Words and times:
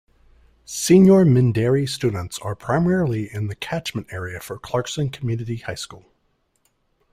Senior 0.65 1.23
Mindarie 1.25 1.87
students 1.87 2.39
are 2.39 2.55
primarily 2.55 3.31
in 3.31 3.49
the 3.49 3.55
catchment 3.55 4.07
area 4.11 4.39
for 4.39 4.57
Clarkson 4.57 5.11
Community 5.11 5.57
High 5.57 5.75
School. 5.75 6.05